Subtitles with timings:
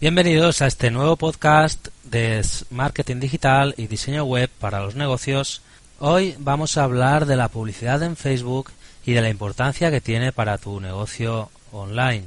[0.00, 5.60] Bienvenidos a este nuevo podcast de marketing digital y diseño web para los negocios.
[5.98, 8.70] Hoy vamos a hablar de la publicidad en Facebook
[9.04, 12.24] y de la importancia que tiene para tu negocio online.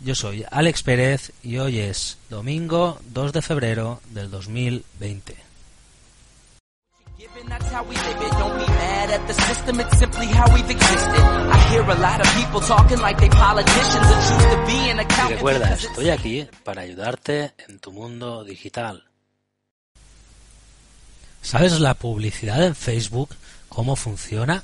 [0.00, 5.45] Yo soy Alex Pérez y hoy es domingo 2 de febrero del 2020.
[15.28, 19.04] Y recuerda, estoy aquí para ayudarte en tu mundo digital.
[21.40, 23.30] ¿Sabes la publicidad en Facebook?
[23.70, 24.62] ¿Cómo funciona?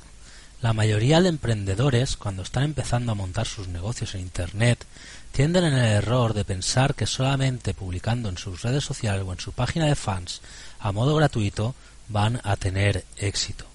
[0.61, 4.85] La mayoría de emprendedores, cuando están empezando a montar sus negocios en Internet,
[5.31, 9.39] tienden en el error de pensar que solamente publicando en sus redes sociales o en
[9.39, 10.41] su página de fans
[10.79, 11.73] a modo gratuito
[12.13, 13.65] van a tener éxito.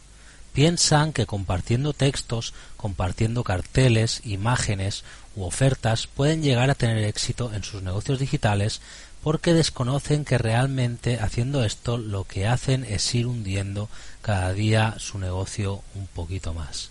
[0.54, 5.04] Piensan que compartiendo textos, compartiendo carteles, imágenes
[5.36, 8.80] u ofertas pueden llegar a tener éxito en sus negocios digitales
[9.22, 13.88] porque desconocen que realmente haciendo esto lo que hacen es ir hundiendo
[14.22, 16.90] cada día su negocio un poquito más.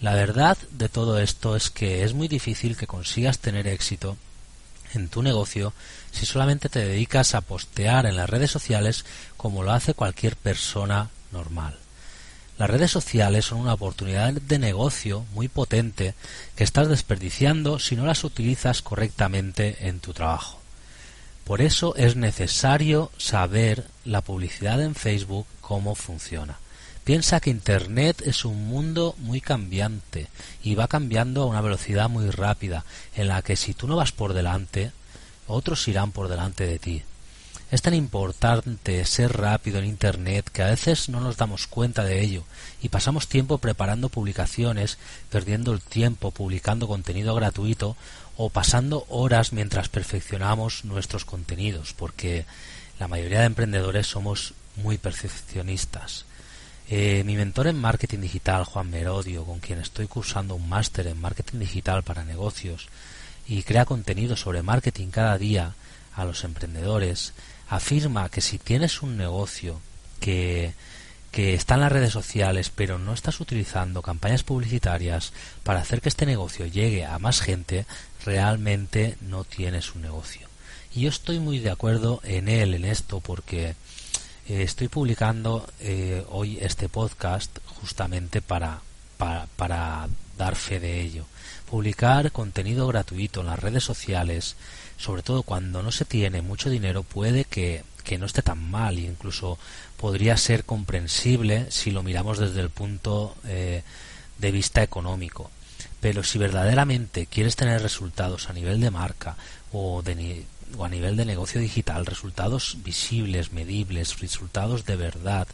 [0.00, 4.16] La verdad de todo esto es que es muy difícil que consigas tener éxito
[4.94, 5.72] en tu negocio
[6.10, 9.04] si solamente te dedicas a postear en las redes sociales
[9.36, 11.76] como lo hace cualquier persona normal.
[12.58, 16.14] Las redes sociales son una oportunidad de negocio muy potente
[16.56, 20.58] que estás desperdiciando si no las utilizas correctamente en tu trabajo.
[21.44, 26.58] Por eso es necesario saber la publicidad en Facebook cómo funciona.
[27.08, 30.28] Piensa que Internet es un mundo muy cambiante
[30.62, 32.84] y va cambiando a una velocidad muy rápida,
[33.16, 34.92] en la que si tú no vas por delante,
[35.46, 37.02] otros irán por delante de ti.
[37.70, 42.20] Es tan importante ser rápido en Internet que a veces no nos damos cuenta de
[42.20, 42.44] ello
[42.82, 44.98] y pasamos tiempo preparando publicaciones,
[45.30, 47.96] perdiendo el tiempo publicando contenido gratuito
[48.36, 52.44] o pasando horas mientras perfeccionamos nuestros contenidos, porque
[53.00, 56.27] la mayoría de emprendedores somos muy perfeccionistas.
[56.90, 61.20] Eh, mi mentor en marketing digital, Juan Merodio, con quien estoy cursando un máster en
[61.20, 62.88] marketing digital para negocios,
[63.46, 65.74] y crea contenido sobre marketing cada día
[66.14, 67.34] a los emprendedores,
[67.68, 69.82] afirma que si tienes un negocio
[70.18, 70.72] que,
[71.30, 75.34] que está en las redes sociales pero no estás utilizando campañas publicitarias
[75.64, 77.84] para hacer que este negocio llegue a más gente,
[78.24, 80.48] realmente no tienes un negocio.
[80.94, 83.74] Y yo estoy muy de acuerdo en él, en esto, porque
[84.48, 88.80] eh, estoy publicando eh, hoy este podcast justamente para,
[89.16, 91.26] para, dar fe de ello
[91.68, 94.56] publicar contenido gratuito en las redes sociales,
[94.96, 97.84] sobre todo cuando no se tiene mucho dinero, puede que,
[98.18, 99.58] no esté tan mal incluso
[99.98, 103.82] podría ser comprensible si lo miramos desde el punto eh,
[104.38, 105.50] de vista económico.
[106.00, 109.36] Pero si verdaderamente quieres tener resultados a nivel de marca
[109.72, 110.46] o, de,
[110.76, 115.46] o a nivel de negocio digital, resultados visibles, medibles, resultados de verdad,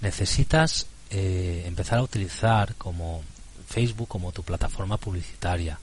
[0.00, 3.22] necesitas eh, empezar a utilizar como
[3.66, 5.78] Facebook como tu plataforma publicitaria.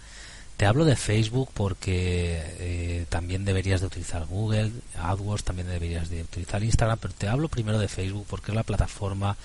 [0.57, 6.23] Te hablo de Facebook porque eh, también deberías de utilizar Google, AdWords, también deberías de
[6.23, 9.35] utilizar Instagram, pero te hablo primero de Facebook porque es la plataforma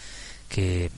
[0.49, 0.91] que,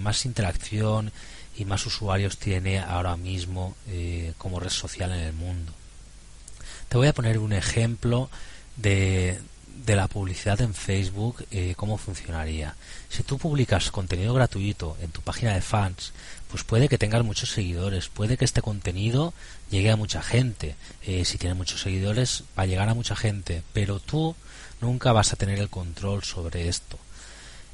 [0.00, 1.12] más interacción
[1.56, 5.72] y más usuarios tiene ahora mismo eh, como red social en el mundo.
[6.88, 8.30] Te voy a poner un ejemplo
[8.76, 9.40] de,
[9.84, 12.74] de la publicidad en Facebook, eh, cómo funcionaría.
[13.08, 16.12] Si tú publicas contenido gratuito en tu página de fans,
[16.50, 19.34] pues puede que tengas muchos seguidores, puede que este contenido
[19.70, 20.76] llegue a mucha gente.
[21.02, 24.36] Eh, si tiene muchos seguidores, va a llegar a mucha gente, pero tú
[24.80, 26.98] nunca vas a tener el control sobre esto.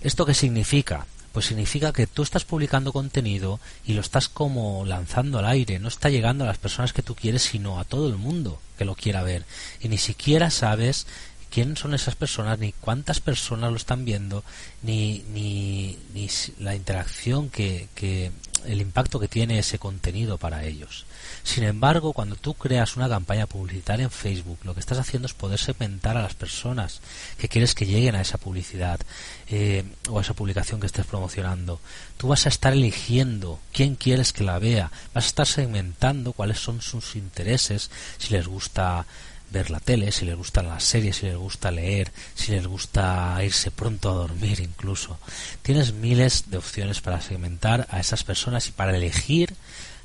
[0.00, 1.06] ¿Esto qué significa?
[1.32, 5.88] Pues significa que tú estás publicando contenido y lo estás como lanzando al aire, no
[5.88, 8.96] está llegando a las personas que tú quieres, sino a todo el mundo que lo
[8.96, 9.44] quiera ver.
[9.80, 11.06] Y ni siquiera sabes
[11.50, 14.44] quién son esas personas, ni cuántas personas lo están viendo,
[14.82, 18.30] ni, ni, ni la interacción que, que,
[18.66, 21.06] el impacto que tiene ese contenido para ellos.
[21.42, 25.34] Sin embargo, cuando tú creas una campaña publicitaria en Facebook, lo que estás haciendo es
[25.34, 27.00] poder segmentar a las personas
[27.38, 29.00] que quieres que lleguen a esa publicidad
[29.48, 31.80] eh, o a esa publicación que estés promocionando.
[32.16, 36.58] Tú vas a estar eligiendo quién quieres que la vea, vas a estar segmentando cuáles
[36.58, 39.06] son sus intereses, si les gusta
[39.50, 43.38] ver la tele, si les gustan las series, si les gusta leer, si les gusta
[43.42, 45.18] irse pronto a dormir incluso.
[45.62, 49.54] Tienes miles de opciones para segmentar a esas personas y para elegir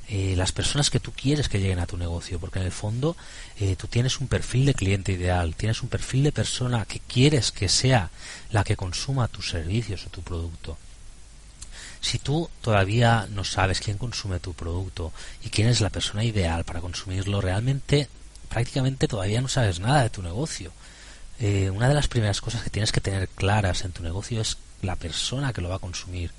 [0.08, 3.16] eh, las personas que tú quieres que lleguen a tu negocio, porque en el fondo
[3.58, 7.50] eh, tú tienes un perfil de cliente ideal, tienes un perfil de persona que quieres
[7.50, 8.10] que sea
[8.50, 10.78] la que consuma tus servicios o tu producto.
[12.00, 16.62] Si tú todavía no sabes quién consume tu producto y quién es la persona ideal
[16.62, 18.08] para consumirlo, realmente
[18.48, 20.72] prácticamente todavía no sabes nada de tu negocio.
[21.38, 24.58] Eh, una de las primeras cosas que tienes que tener claras en tu negocio es
[24.82, 26.30] la persona que lo va a consumir.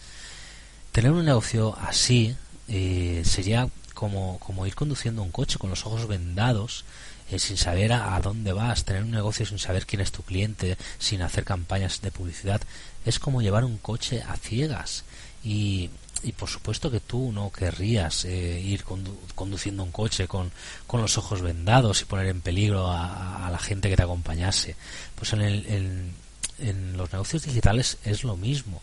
[0.91, 2.35] Tener un negocio así
[2.67, 6.85] eh, sería como, como ir conduciendo un coche con los ojos vendados
[7.29, 10.77] eh, sin saber a, dónde vas, tener un negocio sin saber quién es tu cliente,
[10.97, 12.61] sin hacer campañas de publicidad,
[13.05, 15.03] es como llevar un coche a ciegas.
[15.43, 15.89] Y,
[16.27, 20.51] y por supuesto que tú no querrías eh, ir conduciendo un coche con,
[20.85, 24.75] con, los ojos vendados y poner en peligro a, la gente que te acompañase.
[25.15, 26.11] Pues en, el,
[26.59, 28.81] en los negocios digitales es lo mismo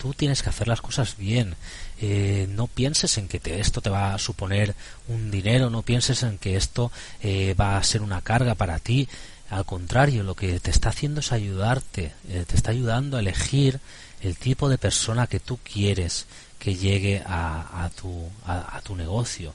[0.00, 1.56] tú tienes que hacer las cosas bien.
[2.00, 4.74] Eh, no pienses en que esto te va a suponer
[5.08, 6.90] un dinero, no pienses en que esto
[7.22, 9.08] eh, va a ser una carga para ti.
[9.50, 13.78] Al contrario, lo que te está haciendo es ayudarte, eh, te está ayudando a elegir
[14.22, 16.26] el tipo de persona que tú quieres
[16.60, 19.52] que llegue a, tu, a, tu negocio.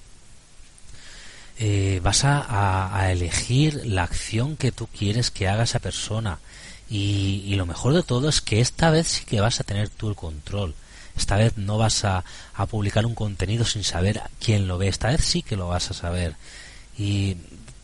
[2.01, 6.39] vas a, a, elegir la acción que tú quieres que haga esa persona.
[6.89, 10.09] Y, lo mejor de todo es que esta vez sí que vas a tener tú
[10.09, 10.75] el control.
[11.15, 14.89] Esta vez no vas a, a publicar un contenido sin saber quién lo ve.
[14.89, 16.35] Esta vez sí que lo vas a saber.
[16.97, 17.37] Y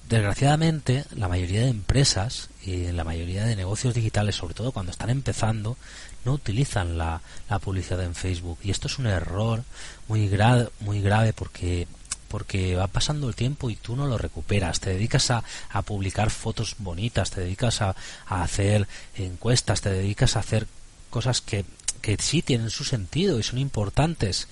[0.10, 5.10] desgraciadamente la mayoría de empresas y la mayoría de negocios digitales, sobre todo cuando están
[5.10, 5.78] empezando,
[6.26, 8.60] no utilizan la, la publicidad en Facebook.
[8.64, 9.64] Y esto es un error
[10.08, 11.88] muy, gra muy grave porque
[12.28, 14.80] porque va pasando el tiempo y tú no lo recuperas.
[14.80, 17.94] Te dedicas a, a publicar fotos bonitas, te dedicas a,
[18.26, 20.66] a, hacer encuestas, te dedicas a hacer
[21.10, 21.66] cosas que,
[22.02, 24.48] que sí tienen su sentido y son importantes,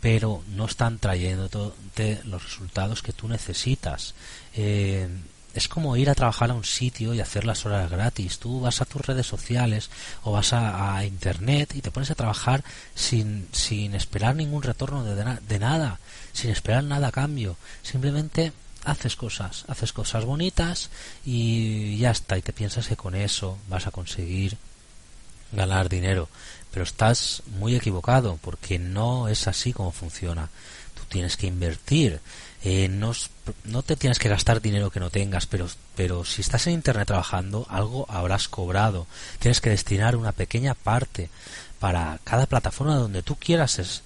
[0.00, 4.14] pero no están trayéndote los resultados que tú necesitas.
[4.54, 5.08] Eh,
[5.54, 8.38] es como ir a trabajar a un sitio y hacer las horas gratis.
[8.38, 9.90] Tú vas a tus redes sociales
[10.22, 12.64] o vas a, internet y te pones a trabajar
[12.94, 16.00] sin, sin esperar ningún retorno de, de, nada,
[16.32, 17.56] sin esperar nada a cambio.
[17.82, 18.52] Simplemente
[18.84, 20.90] haces cosas, haces cosas bonitas
[21.24, 22.36] y ya está.
[22.36, 24.56] Y te piensas que con eso vas a conseguir
[25.52, 26.28] ganar dinero.
[26.72, 30.50] Pero estás muy equivocado porque no es así como funciona.
[30.94, 32.20] Tú tienes que invertir
[32.66, 33.12] eh, no,
[33.64, 37.06] no, te tienes que gastar dinero que no tengas, pero, pero si estás en Internet
[37.06, 39.06] trabajando, algo habrás cobrado.
[39.38, 41.28] Tienes que destinar una pequeña parte
[41.78, 44.02] para cada plataforma donde tú quieras es,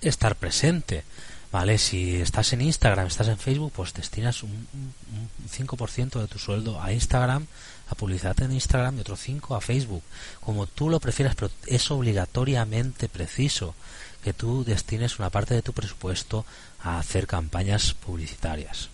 [0.00, 1.04] estar presente.
[1.50, 1.78] ¿Vale?
[1.78, 6.82] Si estás en Instagram, estás en Facebook, pues destinas un, un 5% de tu sueldo
[6.82, 7.46] a Instagram,
[7.88, 10.02] a publicidad en Instagram y otro 5% a Facebook.
[10.40, 13.74] Como tú lo prefieras, pero es obligatoriamente preciso
[14.22, 16.44] que tú destines una parte de tu presupuesto
[16.82, 18.90] a hacer campañas publicitarias.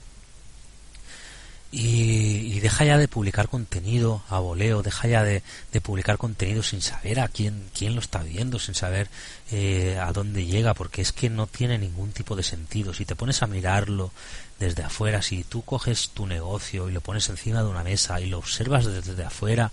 [1.77, 5.43] Y, deja ya de publicar contenido a voleo, deja ya de,
[5.83, 9.09] publicar contenido sin saber a quién, quién lo está viendo, sin saber
[9.51, 12.95] eh, a dónde llega, porque es que no tiene ningún tipo de sentido.
[12.95, 14.13] Si te pones a mirarlo
[14.61, 18.27] desde afuera, si tú coges tu negocio y lo pones encima de una mesa y
[18.27, 19.73] lo observas desde afuera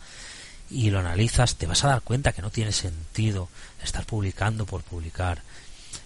[0.71, 3.49] y lo analizas, te vas a dar cuenta que no tiene sentido
[3.83, 5.41] estar publicando por publicar.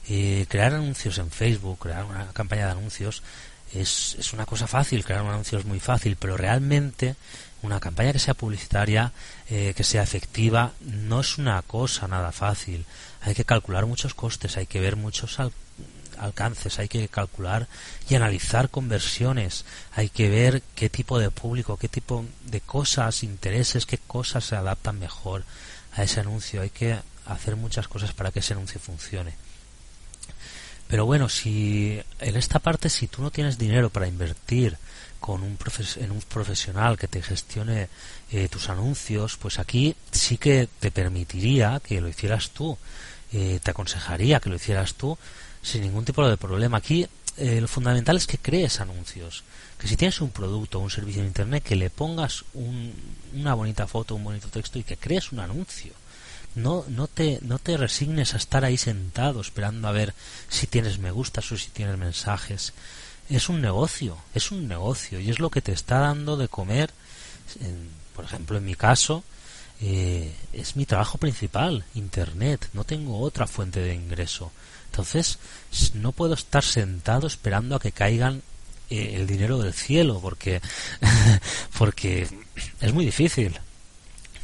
[0.07, 3.23] Eh, crear anuncios en Facebook, crear una campaña de anuncios,
[3.73, 7.15] es, es una cosa fácil, crear un anuncio es muy fácil, pero realmente
[7.61, 9.11] una campaña que sea publicitaria,
[9.49, 12.85] eh, que sea efectiva, no es una cosa nada fácil.
[13.21, 15.39] Hay que calcular muchos costes, hay que ver muchos
[16.19, 17.67] alcances, hay que calcular
[18.09, 23.85] y analizar conversiones, hay que ver qué tipo de público, qué tipo de cosas, intereses,
[23.85, 25.43] qué cosas se adaptan mejor
[25.93, 26.61] a ese anuncio.
[26.61, 29.33] Hay que hacer muchas cosas para que ese anuncio funcione.
[30.87, 34.77] Pero bueno, si en esta parte si tú no tienes dinero para invertir
[35.19, 35.57] con un
[35.95, 37.89] en un profesional que te gestione
[38.31, 42.77] eh, tus anuncios, pues aquí sí que te permitiría que lo hicieras tú.
[43.33, 45.17] Eh, te aconsejaría que lo hicieras tú
[45.65, 46.77] sin ningún tipo de problema.
[46.77, 47.07] Aquí
[47.37, 49.43] eh, lo fundamental es que crees anuncios.
[49.77, 53.87] Que si tienes un producto o un servicio en Internet, que le pongas una bonita
[53.87, 55.93] foto, un bonito texto y que crees un anuncio
[56.55, 60.13] no, no, te, no te resignes a estar ahí sentado esperando a ver
[60.49, 62.73] si tienes me gustas o si tienes mensajes.
[63.29, 66.91] Es un negocio, es un negocio y es lo que te está dando de comer.
[68.15, 69.23] por ejemplo, en mi caso,
[69.81, 72.69] eh, es mi trabajo principal, Internet.
[72.73, 74.51] No tengo otra fuente de ingreso.
[74.95, 75.39] Entonces,
[75.93, 78.41] no puedo estar sentado esperando a que caigan
[78.89, 80.61] eh, el dinero del cielo, porque,
[81.77, 82.29] porque
[82.79, 83.59] es muy difícil.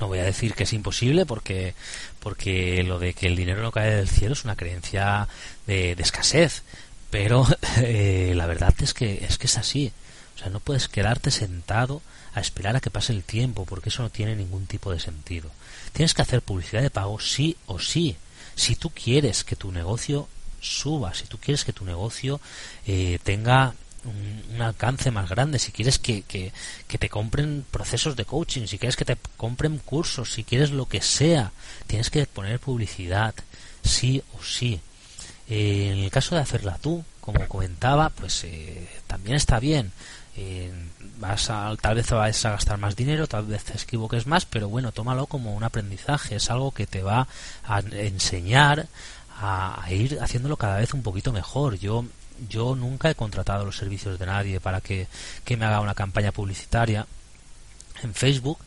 [0.01, 1.73] No voy a decir que es imposible porque,
[2.19, 5.29] porque lo de que el dinero no cae del cielo es una creencia
[5.67, 6.63] de, escasez.
[7.09, 9.93] Pero eh, la verdad es que, es que es así.
[10.35, 12.01] O sea, no puedes quedarte sentado
[12.33, 15.49] a esperar a que pase el tiempo porque eso no tiene ningún tipo de sentido.
[15.93, 18.17] Tienes que hacer publicidad de pago sí o sí.
[18.55, 20.27] Si tú quieres que tu negocio
[20.61, 22.39] suba, si tú quieres que tu negocio
[22.87, 23.73] eh, tenga
[24.05, 26.51] un, alcance más grande, si quieres que, que,
[26.97, 31.01] te compren procesos de coaching, si quieres que te compren cursos, si quieres lo que
[31.01, 31.51] sea,
[31.87, 33.33] tienes que poner publicidad,
[33.83, 34.79] sí o sí.
[35.49, 39.91] Eh, en el caso de hacerla tú, como comentaba, pues eh, también está bien.
[40.37, 40.71] Eh,
[41.17, 44.69] vas a, tal vez vas a gastar más dinero, tal vez te equivoques más, pero
[44.69, 47.27] bueno, tómalo como un aprendizaje, es algo que te va
[47.65, 48.87] a enseñar
[49.41, 51.77] a, a ir haciéndolo cada vez un poquito mejor.
[51.77, 52.05] Yo
[52.49, 55.07] yo nunca he contratado los servicios de nadie para que,
[55.57, 57.05] me haga una campaña publicitaria
[58.03, 58.57] en Facebook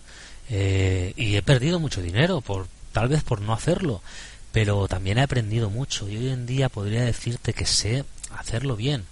[0.51, 4.03] eh, y he perdido mucho dinero por tal vez por no hacerlo
[4.53, 8.05] pero también he aprendido mucho y hoy en día podría decirte que sé
[8.37, 9.05] hacerlo bien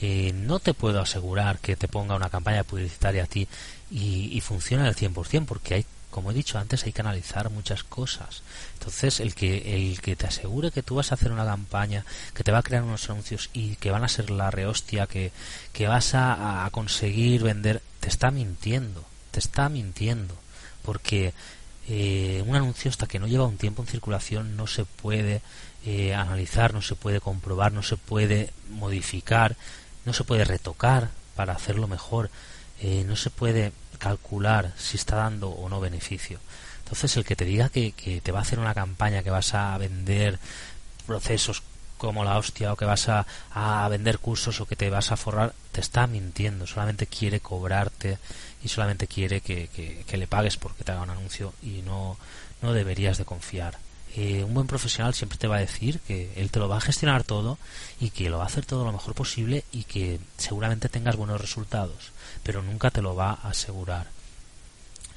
[0.00, 3.46] eh, no te puedo asegurar que te ponga una campaña publicitaria a ti
[3.90, 7.82] y, y funcione al 100% porque hay como he dicho antes, hay que analizar muchas
[7.82, 8.42] cosas.
[8.74, 12.04] Entonces, el que, el que te asegure que tú vas a hacer una campaña,
[12.34, 15.32] que te va a crear unos anuncios y que van a ser la rehostia, que,
[15.72, 20.36] que vas a, conseguir vender, te está mintiendo, te está mintiendo.
[20.84, 21.32] Porque
[21.88, 25.40] eh, un anuncio hasta que no lleva un tiempo en circulación no se puede
[25.86, 29.56] eh, analizar, no se puede comprobar, no se puede modificar,
[30.04, 32.30] no se puede retocar para hacerlo mejor,
[32.82, 36.40] eh, no se puede calcular si está dando o no beneficio.
[36.80, 39.78] Entonces, el que te diga que, te va a hacer una campaña, que vas a
[39.78, 40.40] vender
[41.06, 41.62] procesos
[41.96, 43.24] como la hostia, o que vas a,
[43.88, 46.66] vender cursos, o que te vas a forrar, te está mintiendo.
[46.66, 48.18] Solamente quiere cobrarte
[48.64, 49.68] y solamente quiere que,
[50.06, 52.18] que le pagues porque te haga un anuncio y no,
[52.62, 53.78] no deberías de confiar.
[54.14, 56.82] Eh, un buen profesional siempre te va a decir que él te lo va a
[56.82, 57.58] gestionar todo
[57.98, 61.40] y que lo va a hacer todo lo mejor posible y que seguramente tengas buenos
[61.40, 64.08] resultados, pero nunca te lo va a asegurar.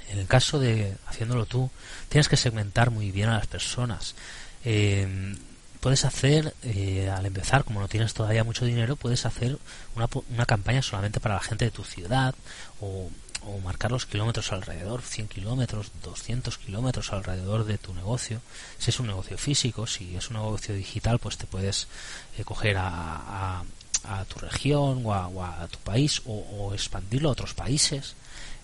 [0.09, 1.69] En el caso de haciéndolo tú,
[2.09, 4.15] tienes que segmentar muy bien a las personas.
[4.63, 5.35] Eh,
[5.81, 9.57] puedes hacer, eh, al empezar, como no tienes todavía mucho dinero, puedes hacer
[9.95, 12.33] una, una campaña solamente para la gente de tu ciudad
[12.79, 13.09] o
[13.47, 18.41] o marcar los kilómetros alrededor, 100 kilómetros, 200 kilómetros alrededor de tu negocio.
[18.77, 21.87] Si es un negocio físico, si es un negocio digital, pues te puedes
[22.37, 23.63] eh, coger a,
[24.03, 28.15] a, tu región o a, tu país o, expandirlo a otros países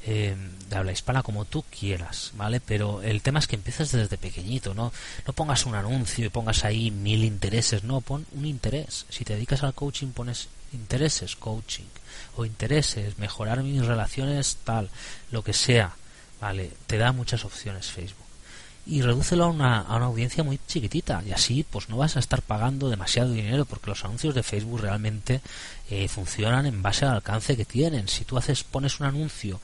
[0.06, 0.36] eh,
[0.70, 2.60] de habla hispana como tú quieras, ¿vale?
[2.60, 4.92] Pero el tema es que empieces desde pequeñito, ¿no?
[5.28, 9.06] No pongas un anuncio y pongas ahí mil intereses, no, pon un interés.
[9.10, 11.86] Si te dedicas al coaching, pones intereses, coaching
[12.36, 14.90] o intereses, mejorar mis relaciones, tal,
[15.30, 15.96] lo que sea,
[16.40, 16.72] ¿vale?
[16.88, 18.18] Te da muchas opciones Facebook.
[18.88, 22.20] Y redúcelo a una, a una audiencia muy chiquitita y así pues no vas a
[22.20, 25.42] estar pagando demasiado dinero porque los anuncios de Facebook realmente
[25.92, 28.08] eh, funcionan en base al alcance que tienen.
[28.08, 29.60] Si tú haces, pones un anuncio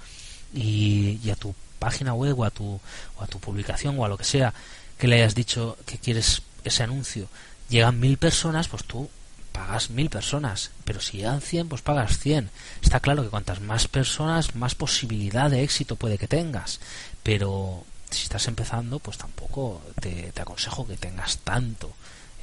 [0.54, 2.80] y, y a tu página web o a tu,
[3.18, 4.54] o a tu publicación o a lo que sea
[4.98, 7.28] que le hayas dicho que quieres ese anuncio
[7.70, 9.10] llegan mil personas, pues tú
[9.52, 12.50] pagas mil personas, pero si llegan cien, pues pagas cien.
[12.82, 16.80] Está claro que cuantas más personas, más posibilidad de éxito puede que tengas,
[17.24, 21.92] pero si estás empezando, pues tampoco te, aconsejo que tengas tanto.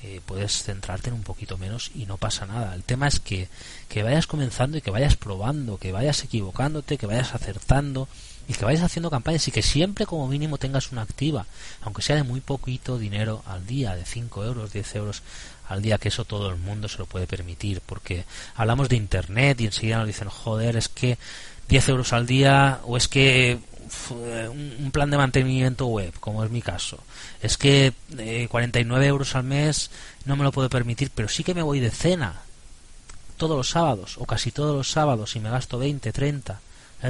[0.06, 2.74] Eh, puedes centrarte en un poquito menos y no pasa nada.
[2.74, 3.48] El tema es que,
[3.88, 8.06] que vayas comenzando y que vayas probando, que vayas equivocándote, que vayas acertando
[8.46, 11.46] y que vayas haciendo campañas y que siempre como mínimo tengas una activa,
[11.80, 15.22] aunque sea de muy poquito dinero al día, de 5 euros, 10 euros
[15.70, 19.62] al día, que eso todo el mundo se lo puede permitir, porque hablamos de Internet
[19.62, 21.16] y enseguida nos dicen, joder, es que
[21.68, 23.58] 10 euros al día o es que
[24.10, 26.98] un plan de mantenimiento web, como es mi caso.
[27.42, 27.92] Es que
[28.48, 29.90] 49 eh, euros al mes
[30.24, 32.42] no me lo puedo permitir, pero sí que me voy de cena
[33.36, 36.60] todos los sábados o casi todos los sábados y me gasto 20, 30.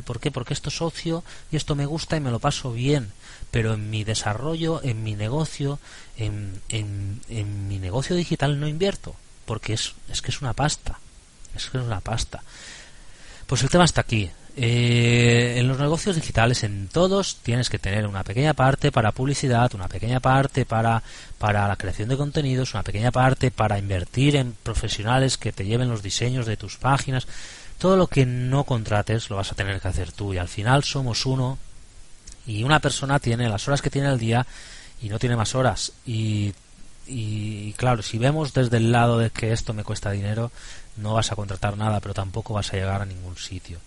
[0.04, 0.32] ¿Por qué?
[0.32, 3.12] Porque esto es ocio y esto me gusta y me lo paso bien
[3.54, 5.78] pero en mi desarrollo, en mi negocio,
[6.16, 9.14] en, en, mi negocio digital no invierto,
[9.44, 10.98] porque es, es que es una pasta,
[11.54, 12.42] es que es una pasta.
[13.46, 14.28] Pues el tema está aquí.
[14.56, 19.74] Eh, en los negocios digitales, en todos, tienes que tener una pequeña parte para publicidad,
[19.74, 21.02] una pequeña parte para,
[21.38, 25.88] para la creación de contenidos, una pequeña parte para invertir en profesionales que te lleven
[25.88, 27.26] los diseños de tus páginas.
[27.78, 30.84] Todo lo que no contrates lo vas a tener que hacer tú y al final
[30.84, 31.58] somos uno
[32.46, 34.46] y una persona tiene las horas que tiene al día
[35.02, 36.54] y no tiene más horas y,
[37.06, 40.52] y claro si vemos desde el lado de que esto me cuesta dinero
[40.96, 43.78] no vas a contratar nada pero tampoco vas a llegar a ningún sitio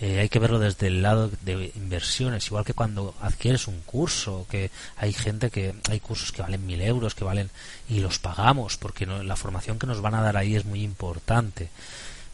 [0.00, 2.46] eh, hay que verlo desde el lado de inversiones.
[2.46, 6.82] Igual que cuando adquieres un curso que hay gente que hay cursos que valen mil
[6.82, 7.50] euros que valen
[7.88, 11.70] y los pagamos porque la formación que nos van a dar ahí es muy importante.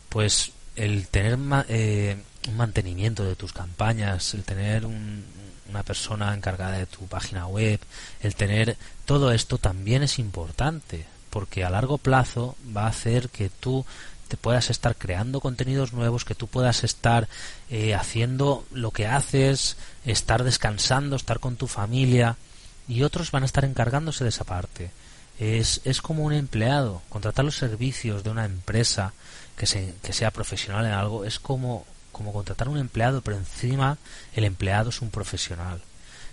[0.09, 1.39] Pues el tener
[1.69, 2.17] eh,
[2.49, 5.25] un mantenimiento de tus campañas el tener un,
[5.73, 7.81] una persona encargada de tu página web,
[8.21, 13.49] el tener todo esto también es importante, porque a largo plazo va a hacer que
[13.49, 13.85] tú
[14.33, 17.29] te puedas estar creando contenidos nuevos, que tú puedas estar
[17.69, 22.39] eh, haciendo lo que haces, estar descansando, estar con tu familia
[22.89, 24.91] y otros van a estar encargándose de esa parte.
[25.39, 29.13] Es, es como un empleado, contratar los servicios de una empresa
[29.55, 33.99] que, se, que sea profesional en algo es como, como contratar un empleado, pero encima
[34.35, 35.83] el empleado es un profesional.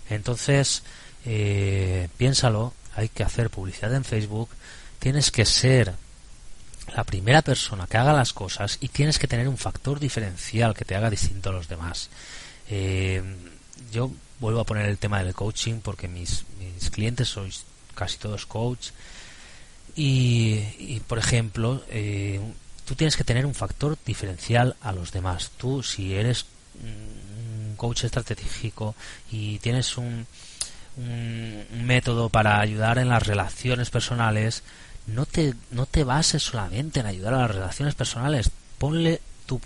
[0.10, 0.84] Entonces,
[1.26, 4.48] eh, piénsalo, hay que hacer publicidad en Facebook,
[5.00, 5.96] tienes que ser
[6.96, 10.86] la primera persona que haga las cosas y tienes que tener un factor diferencial que
[10.86, 12.10] te haga distinto a los demás.
[12.70, 13.22] Eh,
[13.92, 17.66] yo vuelvo a poner el tema del coaching porque mis, mis clientes sois
[17.96, 18.90] casi todos coach
[19.96, 22.40] y, por ejemplo eh,
[22.86, 26.46] tú tienes que tener un factor diferencial a los demás tú si eres
[26.82, 28.96] un coach estratégico
[29.32, 30.26] y tienes un,
[31.00, 34.64] un, método para ayudar en las relaciones personales,
[35.14, 39.60] no te, no te bases solamente en ayudar a las relaciones personales, ponle tu,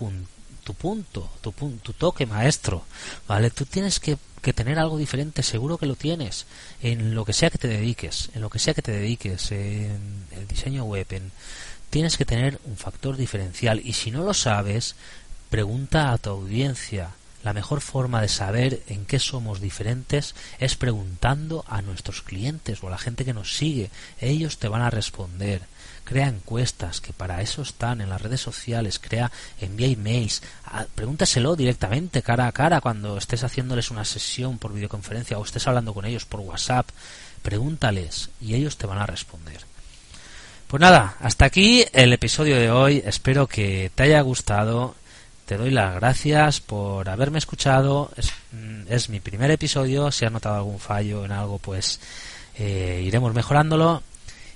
[0.64, 2.84] tu punto, tu, tu toque maestro,
[3.28, 3.50] ¿vale?
[3.50, 6.46] Tú tienes que, que, tener algo diferente, seguro que lo tienes,
[6.82, 10.26] en lo que sea que te dediques, en lo que sea que te dediques, en
[10.32, 11.32] el diseño web, en,
[11.90, 14.96] tienes que tener un factor diferencial y si no lo sabes,
[15.50, 17.12] pregunta a tu audiencia,
[17.44, 22.88] la mejor forma de saber en qué somos diferentes es preguntando a nuestros clientes o
[22.88, 23.90] a la gente que nos sigue.
[24.20, 25.62] Ellos te van a responder.
[26.06, 29.00] Crea encuestas, que para eso están en las redes sociales.
[29.00, 30.42] Crea, envía emails.
[30.96, 35.94] pregúntaselo directamente, cara a cara, cuando estés haciéndoles una sesión por videoconferencia o estés hablando
[35.94, 36.90] con ellos por WhatsApp.
[37.42, 39.62] Pregúntales y ellos te van a responder.
[40.68, 43.04] Pues nada, hasta aquí el episodio de hoy.
[43.06, 44.96] Espero que te haya gustado
[45.54, 48.10] te doy las gracias por haberme escuchado.
[48.54, 50.12] Mm, es, mi primer episodio.
[50.12, 52.00] Si has notado algún fallo en algo, pues
[52.58, 54.02] eh, iremos mejorándolo.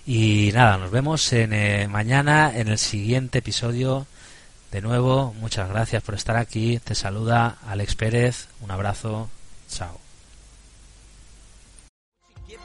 [0.08, 4.08] Y nada, nos vemos en, eh, mañana en el siguiente episodio.
[4.72, 6.80] De nuevo, muchas gracias por estar aquí.
[6.80, 8.48] Te saluda Alex Pérez.
[8.62, 9.30] Un abrazo.
[9.70, 10.07] Chao.